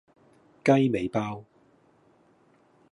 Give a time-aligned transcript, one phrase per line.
[0.63, 1.45] 雞尾包